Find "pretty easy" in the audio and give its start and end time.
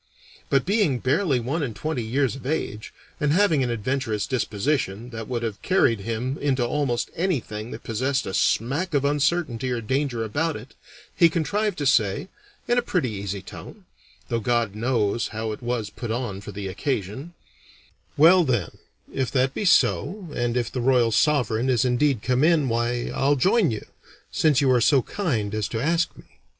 12.81-13.43